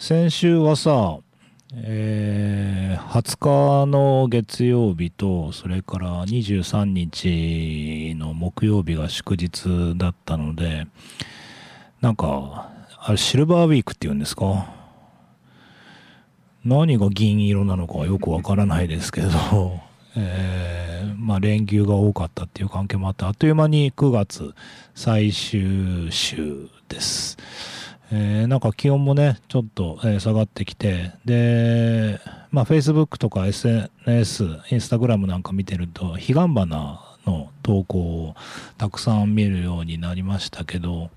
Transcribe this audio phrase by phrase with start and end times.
[0.00, 1.18] 先週はさ、
[1.74, 10.86] えー、20日の月曜日と、それから23日の木曜日が祝日だったので、
[12.00, 14.72] なんか、あれシルバーウィークって言うんですか？
[16.64, 19.28] 何が銀色なのかよくわからないですけど、
[20.16, 24.54] えー、まあ連休が多かったっていう関係もあって、あっという間に9月
[24.94, 27.36] 最終週です。
[28.12, 32.20] えー、なんか気温もね、ちょっと、えー、下がってきて、で、
[32.50, 38.34] まあ Facebook とか SNS、Instagram なんか見てると、彼岸花の投稿を
[38.78, 41.10] たくさん見るようになりましたけど、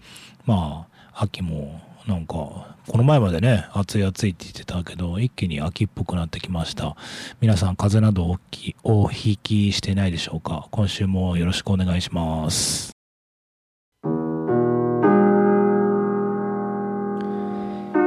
[0.45, 6.97] まあ、秋もなんか、この前までね、暑い暑いって言ってたけど、一気に秋っぽくなってきました。
[7.39, 10.67] 皆さん、風邪などおきお引きしてないでしょうか？
[10.69, 12.92] 今週もよろしくお願いします。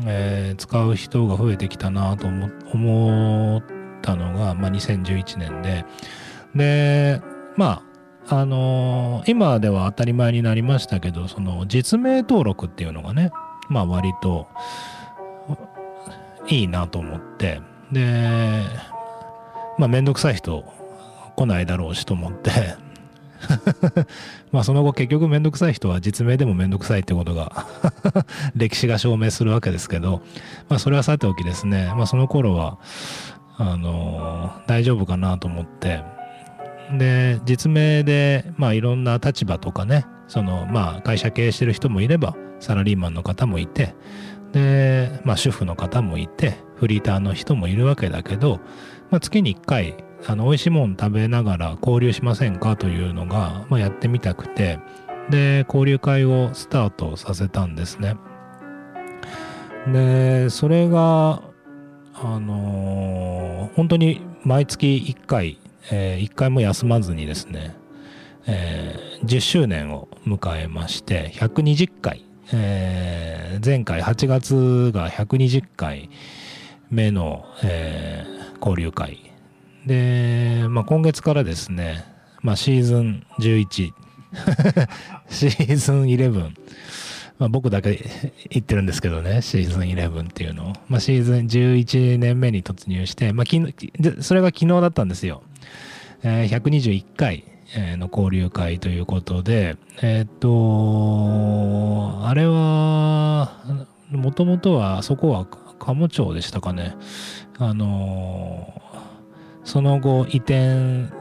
[0.07, 3.63] えー、使う人が増えてきたなと思っ
[4.03, 5.85] たのが、まあ、2011年で、
[6.55, 7.23] で、
[7.57, 7.83] まあ、
[8.33, 13.33] あのー、今では当たり前になりましたけど、その実名登録っていうのがね、
[13.69, 14.47] まあ割と
[16.47, 18.63] いいなと思って、で、
[19.79, 20.65] まあめんどくさい人
[21.35, 22.51] 来ないだろうしと思って、
[24.53, 27.67] まあその後結局めんどくさい人は実名でもめんどくさいってことが
[28.55, 30.23] 歴史が証明するわけですけど、
[30.69, 32.79] まあそれはさておきですね、まあその頃は、
[33.57, 36.20] あのー、大丈夫かなと思って、
[36.99, 43.95] で、実名で、まあいろんな立場とかね、その、まあ会社経営してる人もいれば、サラリーマンの方もいて、
[44.53, 48.61] で、まあ主婦の方もいて、フリーターの人もいるわけだけど、
[49.11, 54.79] まあ月に1回、あの美味しいもん食べながら交流しませんかというのが、まあ、やってみたくて
[55.31, 58.17] で交流会をスタートさせたんですね。
[59.91, 61.43] でそれが
[62.23, 65.59] あのー、本当に毎月1回、
[65.91, 67.75] えー、1回も休まずにですね、
[68.47, 76.11] えー、10周年を迎えまして120回、えー、前回8月が120回
[76.91, 79.31] 目の、えー、交流会
[79.87, 82.05] で、まあ、今月からですね、
[82.43, 83.93] まあ、シーズン11
[85.29, 86.51] シーズン11、
[87.39, 88.05] まあ、僕だけ
[88.51, 90.75] 言ってるんですけどね、シーズン11っていうの。
[90.89, 95.43] まあ、シーズン11年目に突入して、まあ、それが昨日だったんですよ。
[96.23, 97.45] えー、121回
[97.99, 103.63] の交流会ということで、えー、っと、あれは、
[104.11, 105.47] もともとは、そこは
[105.79, 106.97] 鴨町でしたかね。
[107.61, 108.81] あの
[109.65, 111.13] その後移転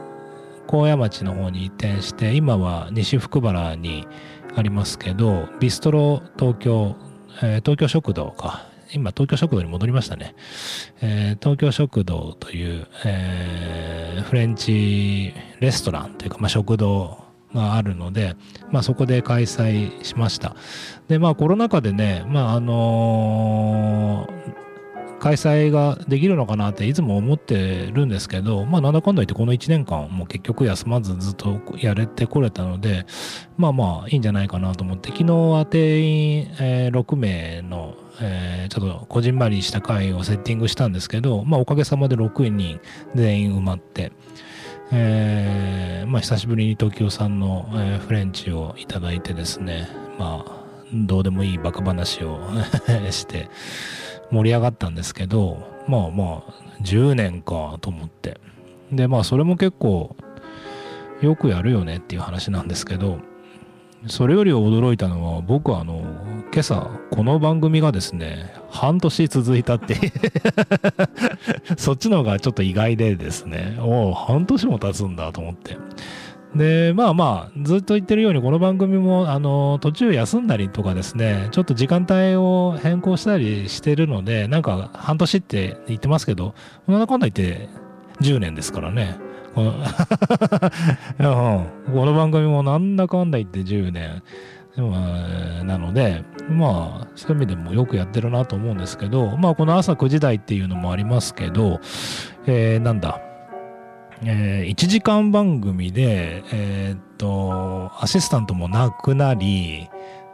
[0.66, 4.08] 高野町の方に移転して今は西福原に
[4.56, 6.96] ありますけどビストロ東京、
[7.42, 10.34] えー、東京食堂か今東京食堂に戻りましたね、
[11.00, 18.36] えー、東京食堂という、えー、フレンチレストランというか、まあ、食堂があるので、
[18.70, 20.54] まあ、そこで開催しました。
[21.08, 24.70] でまあコロナ禍でねまああのー
[25.20, 33.06] 開催ができるのかなっていつも思ってるんですけど、まあ、なんだかんだ言ってこの1年間もう結局休まずずっとやれてこれたので
[33.56, 42.80] まあまあいいんじゃないかなと思って昨日は定員、えー、6名の、えー、ちょっとこじんまりした会をセッティングしたんですけど、まあ、おかげさまで6人
[43.14, 44.12] 全員埋まって。
[44.92, 49.88] えー、まあ久しぶりに東京さんの、えー、フレンチをいただいてですね
[50.18, 52.40] まあどうでもいいバカ話を
[53.12, 53.48] して
[54.32, 58.40] 盛り上がったんですけどまあまあ10年かと思って
[58.90, 60.16] でまあそれも結構
[61.20, 63.18] よくやるよねっていう話なんですけど
[64.06, 66.00] それより驚いたのは僕はあの
[66.52, 69.96] 今朝この番組がですね半年続いたって
[71.76, 73.78] そっちの方がちょっと意外でですね。
[73.80, 75.76] おお半年も経つんだと思って。
[76.54, 86.54] で、まあまあ、ずっと言ってるように、この番組も、あの、途中休んだりとかですね、ちょっと時間帯を変更したりしてるので、なんか半年って言ってますけど、
[86.86, 87.68] この今度言って
[88.20, 89.29] 10年ですからね。
[89.54, 89.72] この
[91.92, 94.22] この番組もなんだかんだ言って10年。
[94.76, 101.80] なので、まあ、そういう意味でもよくやってるなと思うんですけど、まあ、この朝9時台っていうのもありますけど、
[102.46, 103.20] えー、なんだ、
[104.24, 109.90] えー、1時間番組で、えー、っと、アシスタントもなくなり、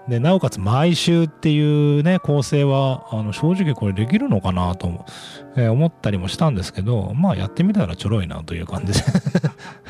[0.08, 5.04] で、なおかつ毎週っていうね、構成は、あの、正直これできるのかなと、
[5.56, 8.98] えー、思ったりもしたんですけど、まあやってみたらちょろいなという感じで。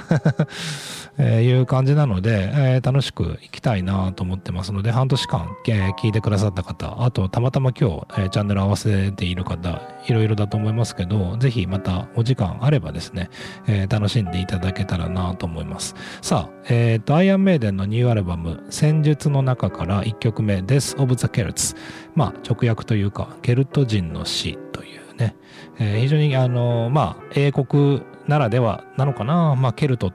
[1.19, 13.31] え、いう感じなので、えー、楽しく行きたいなと思ってますので、半年間、えー、聞いてくださった方、あとたまたま今日、えー、チャンネル合わせている方、いろいろだと思いますけど、ぜひまたお時間あればですね、
[13.67, 15.95] え、楽しんでいただけたらなと思います。
[16.21, 21.77] さあ、えっ、と、アイアンメイデンのニューアルバム、戦術の中から1曲目、Death of the Celts。
[22.15, 25.37] まあ、直訳というか、ケルト人の死というね、
[25.79, 30.13] えー、非常にあの、まあ、英国ならではなのかな、まあ、ケルト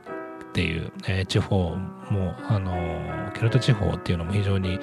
[0.51, 1.77] っていう、えー、地方
[2.09, 4.79] も、あのケルト地方っていうのも非常に、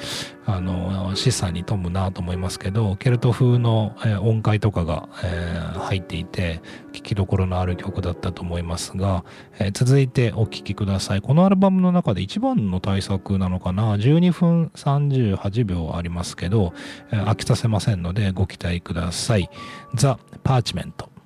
[0.46, 9.26] あの示唆に富むなと思いますけど、ケルト風の、えー、音階とかが、えー、入っていて、聴きどころのある曲だったと思いますが、
[9.58, 11.20] えー、続いてお聴きください。
[11.20, 16.72] このアルバムの中で一番の対策なのかな、12分38秒ありますけど、
[17.12, 19.50] えー、飽きさせませんのでご期待ください。
[19.94, 21.17] ザ・パーチメント。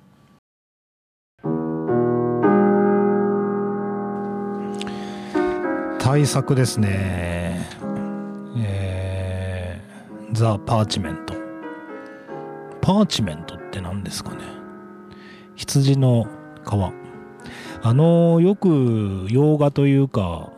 [6.03, 7.65] 対策ですね。
[8.57, 11.33] えー、ザ・パーチメント。
[12.81, 14.39] パーチメントって何ですかね？
[15.55, 16.27] 羊の
[16.65, 16.73] 皮。
[17.85, 20.51] あの、よく洋画というか、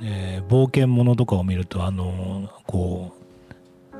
[0.00, 3.12] えー、冒険ものとかを見ると、あの、こ
[3.92, 3.96] う、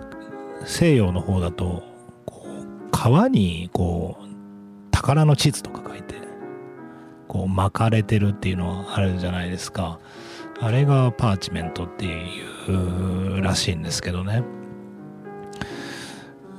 [0.65, 1.83] 西洋の方だと、
[2.25, 4.25] こう、川に、こう、
[4.93, 6.15] 宝の地図とか書いて、
[7.29, 9.99] こう巻かれてるっていうのはあるじゃないですか。
[10.63, 14.45] あれがパーチメントっていうらしいんですけどね。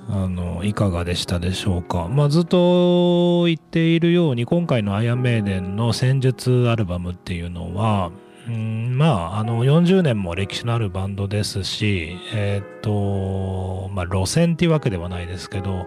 [0.10, 2.10] あの、いかがでしたでしょうか。
[2.10, 8.12] まあ、ずっと言っているように、今回のアイアンメイデンの戦術アルバムっていうのは、
[8.46, 15.86] うんまあ、あの、40年も歴史のあるバンドですし、えー、っと、まあ、路線っていうわけではないですけど、やっ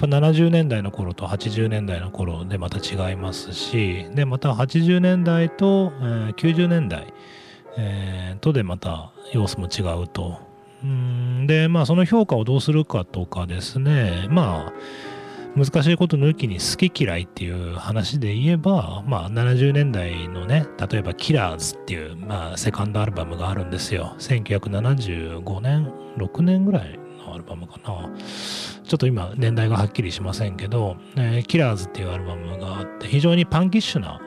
[0.00, 7.14] ぱ70年代の頃と80年代の頃でまた違いますし、で、また80年代と、えー、90年代、
[7.76, 10.38] えー、とでまた様子も違うと。
[10.84, 14.72] うんで、まあ、その評価をどうするかとかですね、まあ、
[15.56, 24.16] 難しいこと抜きに好き嫌いっていう話で言えば、まあ、70年代のね、例えばキラーズっていう、まあ、セカンドアルバムがあるんですよ。
[24.18, 28.10] 1975年、6年ぐらいのアルバムかな。
[28.84, 34.20] ちょっと今、年代がはっきりしませんけど、えー、キラーズっていうアルバムがあって、非常にパンキッシュな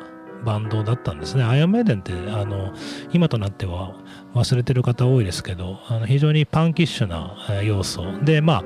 [0.45, 1.43] バンドだったんですね。
[1.43, 2.73] アイアンメイデンってあの
[3.11, 3.95] 今となっては
[4.33, 8.63] 忘れてる方多いですけどあの非常にパンキッシュな要素でまあ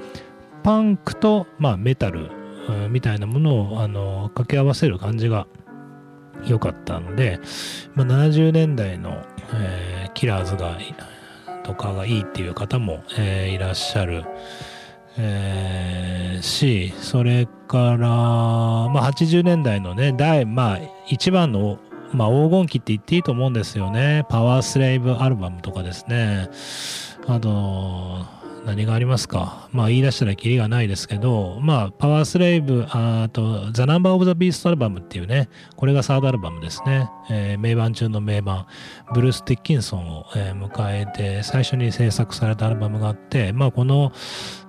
[0.63, 2.29] パンクと、まあ、メタル
[2.89, 5.47] みたいなものをあの掛け合わせる感じが
[6.45, 7.39] 良かったので、
[7.95, 10.77] まあ、70年代の、えー、キラーズが
[11.63, 14.23] とかがいいっていう方も、えー、いらっしゃる。
[15.17, 21.79] えー、し、それから、まあ、80年代のね、第、まあ、一番の、
[22.13, 24.25] まあ、黄金期って言っていいと思うんですよね。
[24.29, 26.49] パワースレイブアルバムとかですね。
[27.27, 28.38] あと、
[28.69, 29.67] 何がありますか？
[29.71, 37.09] まあ言い出したらキリがないですけど、まあパワースレイブ、あとザ・ナンバー・オブ・ザ・ビーストアルバムっていうね、これがサードアルバムですね。
[37.31, 38.67] えー、名盤中の名盤、
[39.15, 44.11] ブルース・ティッキンソンを、えー、迎えて最初に制作されたアルバムがあって、まあこの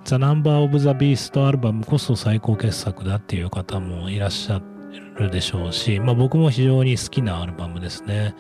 [0.05, 4.70] ザ・ナンバー・オブ・ザ・ビーストアルバムこそ最高傑作だっていう方もいらっしゃって、
[5.19, 8.35] るでしょうし、まあ、僕も非常に好きなアルバムですね。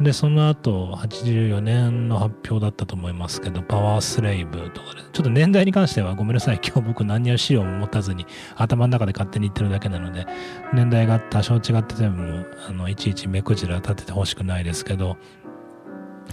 [0.00, 6.60] で、その後、84年の発表だったと思いますけど、パワースレイブとかで、ちょっと年代に関してはごめんなさい。
[6.64, 10.26] 今日僕何や資料も持たずに頭の中で勝手に言ってるだけなので、
[10.72, 15.16] 年代が多少違ってても、あの、いちいち目くじら立ててほしくないですけど、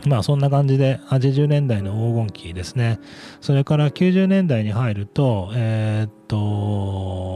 [0.06, 3.00] まあそんな感じで80年代の黄金期ですね。
[3.42, 7.30] それから90年代に入ると、えー、っと、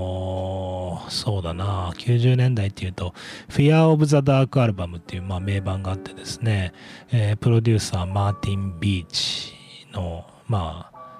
[1.09, 3.13] そうだな、90年代っていうと、
[3.49, 6.73] Fear of the Dark Album っていう、まあ、名盤があってですね、
[7.11, 9.53] えー、プロデューサーマーティン・ビーチ
[9.93, 11.19] の、まあ、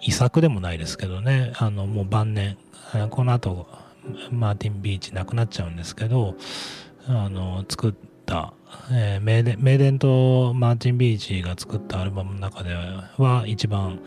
[0.00, 2.56] 遺作でもないですけどね、あの、もう晩年、
[3.10, 3.68] この後、
[4.30, 6.36] マーティン・ビーチ亡くなっちゃうんですけど、
[7.06, 8.54] あの、作った、
[8.92, 14.00] えー、メーデンとマーティン・ビーチが作ったアルバムの中では一番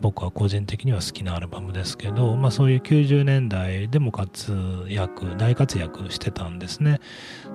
[0.00, 7.00] 僕は個人的には好きなアルバムですけど、まあ、そういう90年代でも活躍大活躍してたんですね。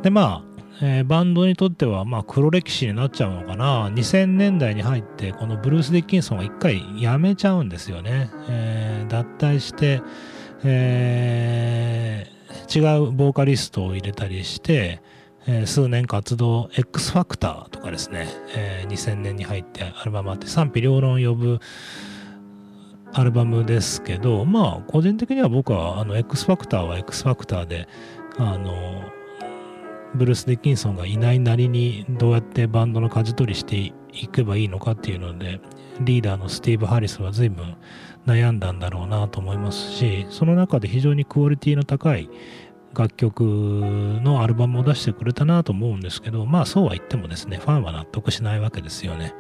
[0.04, 3.90] でまあえー、バンドにとってはまあ黒歴史になっちゃうのかな。
[3.90, 10.02] 2000年代に入ってこのブルース・ディッキンソンが一回辞めちゃうんですよね、えー、脱退して、
[10.64, 15.02] えー、違うボーカリストを入れたりして
[15.66, 21.60] 数年活動 X ファクターとかですね、えー、2000年に入ってアルバムあって賛否両論呼ぶ
[23.14, 27.88] アルバムですけどまあ個人的には僕はあの X ファクターは X ファクターで
[28.38, 29.04] あの
[30.16, 33.94] ブルース・ディキンソンがいないなりにどうやってバンドの舵取りしてい
[34.32, 35.60] けばいいのかっていうので
[36.00, 37.76] リーダーのスティーブ・ハリスは随分
[38.26, 42.30] 悩んだんだろうなと思いますしその中で非常にクオリティの高い
[42.98, 49.34] 楽曲のアルバムを出してくれたなと思うんですけど、まあそうは言ってもですね、ファンは納得しないわけですよね。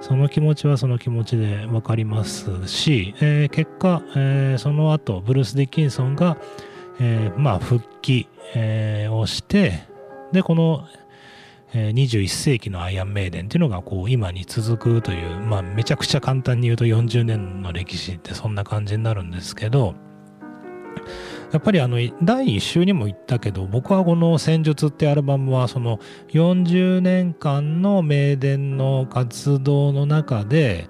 [0.00, 6.38] その気持ちはその気持ちでわかりますし、えー、結果、えー、その後、ブルース・ディキンソンが、
[7.00, 9.82] えー、まあ復帰、えをして、
[10.32, 10.86] で、この、
[11.74, 19.94] え21世紀のアイアンメイデンっていうのがこう今に続くという、まあめちゃくちゃ簡単に言うと40年の歴史ってそんな感じになるんですけど、
[21.52, 30.88] やっぱりあの第1週にも言ったけど僕はこの「戦術」ってアルバムはその40年間の名電の活動の中で、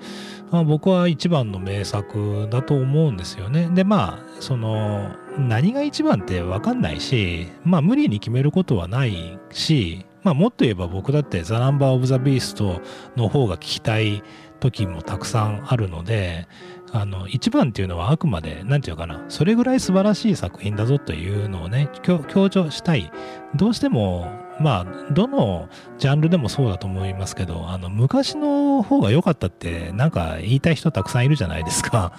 [0.50, 3.68] まあ、僕は一番の名作だと思うんですよね。
[3.72, 12.80] でまあその何が一番って分かんないしまあ無理に決めることはないしまあもっと言えば僕だって「ザ・ナンバー・オブ・ザ・ビースト」
[13.16, 14.24] の方が聞きたい
[14.60, 16.48] 時もたくさんあるので
[16.92, 23.10] あの一番っていうのはあくまで何て言うかなそれぐらい素晴らしい作品だぞというのをね強調したい。
[23.54, 24.30] どうしても
[24.60, 25.68] まあどの
[25.98, 32.12] ジャンルでもそうだと思いますけどあの昔の方が良かったってなんか言いたい人たくさんいるじゃないですか。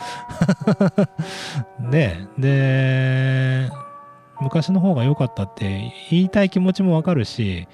[1.79, 3.69] ねで
[4.41, 7.67] 昔の方が良かったって言いたい気持ちもわかるし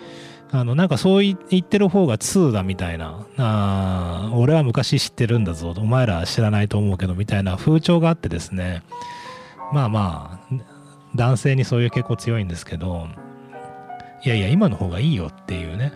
[0.51, 8.83] あの、なんかそう言ってる方が2だみたいな、あ俺は昔知ってるんだぞ、お前ら知らないと思うけど、みたいな風潮があってですね、
[9.73, 10.55] まあまあ、
[11.15, 13.07] 男性にそういう傾向強いんですけど、
[14.23, 15.93] いやいや、今の方がいいよっていうね。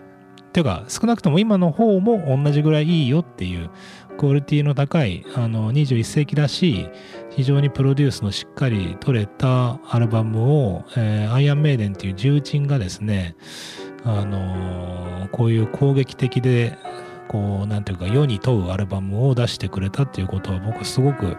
[0.52, 3.70] ていうか、少なくとも今の方も同じぐらいいいよっていう、
[4.18, 6.88] クオリティの高い、あの、21世紀らしい、
[7.30, 13.36] 非常にプロデュースのしっかり取れたアルバムを、えー、アイアンメイデンっていう重鎮がですね、
[14.04, 16.76] あの、こういう攻撃的で、
[17.28, 21.36] こう、なんていうか、世に問うアルバムを出してくれたっていうことは、僕すごく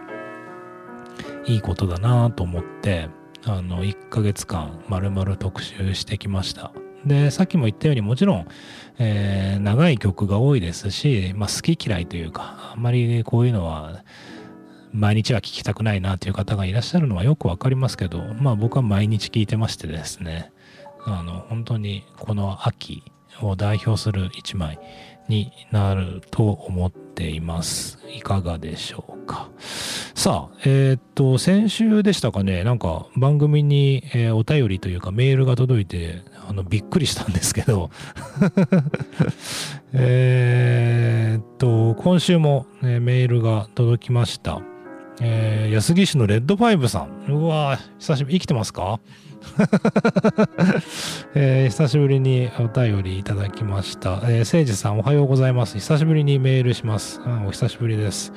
[1.46, 3.08] いいことだなと思って、
[3.44, 6.72] あの、1ヶ月間、丸々特集してきました。
[7.04, 8.46] で、さっきも言ったように、もちろん、
[8.98, 14.04] えー、長い曲が多いですし、まあ、好き嫌いというか、あんまりこういうのは、
[14.92, 20.51] 毎日は聴きたくないなという方がいらっしゃるのはよくわかりますけど、まあ僕は毎日聴いてましてですね、
[21.04, 23.02] あの本当にこの秋
[23.40, 24.78] を代表する一枚
[25.28, 27.98] になると思っています。
[28.14, 29.48] いかがでしょうか。
[30.14, 37.90] さあ、えー、っと、先週でしたかね、なんか番組に、えー、お便りというかメールが届いて、あの、びっくりしたんですけど、
[39.94, 44.60] えっと、今週も、ね、メールが届きました。
[45.24, 47.32] えー、安来市のレッドファイブさん。
[47.32, 48.98] うわ久しぶり、生きてますか？
[51.34, 54.20] えー、久しぶりにお便りいただきました。
[54.24, 55.74] えー、せいじさんおはようございます。
[55.74, 57.20] 久しぶりにメールします。
[57.46, 58.32] お久しぶりです。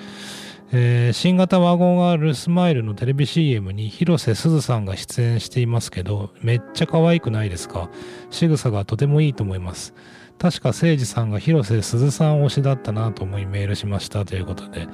[0.72, 7.90] えー、新型ワゴン R スマイルのテレビ CM に広瀬すずさんが出演していますけど、めっちゃ可愛くないですか？
[8.30, 9.96] 仕草がとてもいいと思います。
[10.38, 14.88] 確か誠司さんが広瀬すずさん推しだったなと思いメールしましたということで、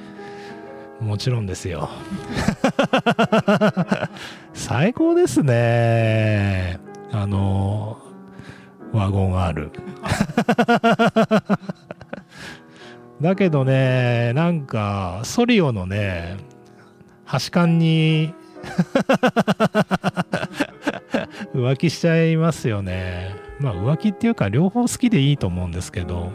[1.02, 1.90] もちろんですよ。
[4.54, 6.80] 最高ですね。
[7.12, 7.98] あの、
[8.94, 9.72] ワゴン R。
[13.20, 16.38] だけどね、なんか、ソリオのね、
[17.26, 18.36] 端感に
[21.56, 23.36] 浮気しちゃいますよね。
[23.60, 26.32] まあ浮気っていうか両方好きでいいと思うんですけど、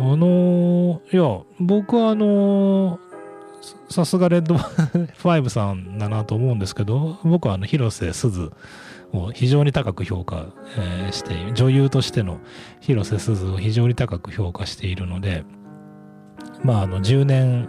[0.00, 3.00] あのいや、僕はあの
[3.90, 8.52] さすがレッド ファイブさんだなと思うんですけど、僕はあの広瀬すず
[9.12, 12.38] を非常に高く評価、えー、して女優としての
[12.80, 15.44] 広瀬すずを非常に高く評価しているので
[16.62, 17.68] まああの10年、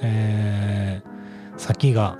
[0.00, 2.18] えー、先が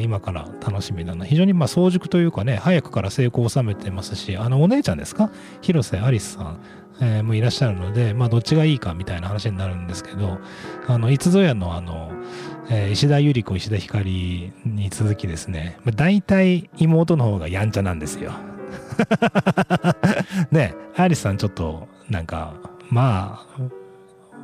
[0.00, 5.30] 今から楽しみだな非常にまあ早熟というかね早くから成功を収めてますしあのお姉ちゃんですか？
[5.62, 6.60] 広瀬アリスさん、
[7.02, 10.38] えー、もいらっしゃるのでまあどっちがいいかみたいな話になるんですけど
[10.86, 12.12] あのいつぞやのあの
[12.70, 18.32] えー、石田ゆり子、石田ひかりに続きですね、まあ、大体妹の方がやんちゃなんですよ。
[20.50, 22.54] ねアリスさんちょっと、なんか、
[22.88, 23.62] まあ、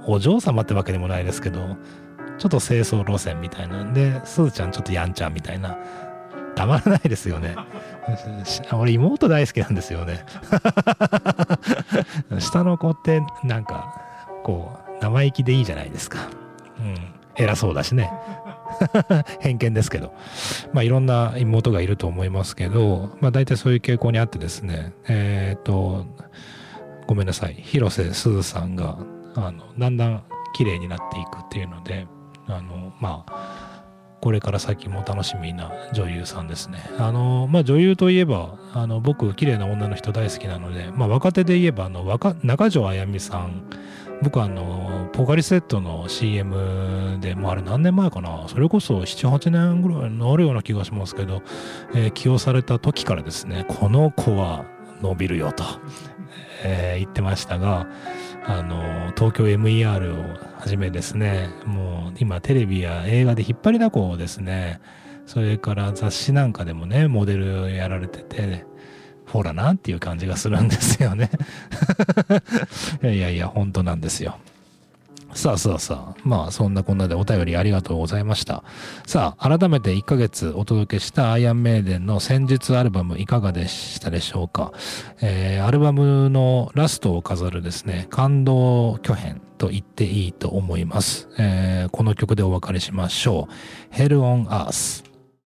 [0.06, 1.76] お嬢様ってわけでもないですけど、
[2.38, 5.78] ちょっと清掃路線みたいなんで、すずちゃんちょっとやんちゃみたいな。
[6.58, 7.54] たまらないですよね。
[8.74, 10.24] 俺妹大好きなんですよね。
[12.40, 14.02] 下の子ってなんか、
[14.42, 16.18] こう、生意気でいいじゃないですか。
[16.80, 16.96] うん。
[17.36, 18.10] 偉そうだしね。
[19.38, 20.12] 偏見ですけど。
[20.72, 26.06] まあいろんな妹がいると思いますけど、まあ大体そういう傾向にあってですね、えっ、ー、と、
[27.06, 27.54] ごめんなさい。
[27.54, 28.98] 広瀬すずさんが、
[29.36, 30.24] あの、だんだん
[30.54, 32.08] 綺麗になっていくっていうので、
[32.48, 33.77] あの、まあ、
[34.20, 36.78] これから先も楽しみな女優さんですね。
[36.98, 43.62] あの、まあ、女優といえば、あの、僕、綺麗な女の人大好きなので、まあ、若手で言えば、あの、若、中条あやみさん。
[44.20, 48.48] 僕あの、ポカリセットの CM で、もうあれ何年前かな。
[48.48, 51.42] それこそ7、8年ぐらいになるような気がしますけど、
[51.94, 54.64] えー、起用された時からですね、この子は
[55.02, 55.62] 伸びるよと、
[56.62, 57.86] えー、言ってましたが、
[58.44, 60.22] あの、東京 MER を
[60.58, 64.80] はじめですね、もう今テレビや映画で引っ張りだこをですね、
[65.26, 68.64] それから雑誌なんかでもね、モデルやられてて、
[69.26, 71.30] ほらなっていう感じがするんですよね
[73.04, 74.38] いやいや、本当なんですよ。
[75.38, 76.20] さあさあさあ。
[76.24, 78.64] まあそんなこんなでお便りありがとうございました。
[79.06, 84.72] さあ、改めて1ヶ月お届けしたアイアンメイデンの先日アルバムいかがでしたでしょうか？
[85.20, 91.28] えー、アルバムのラストを飾るですね、感動巨編と言っていいと思います。
[91.38, 93.46] えー、この曲でお別れしましょ
[93.92, 93.94] う。
[93.94, 95.07] Hell on Earth。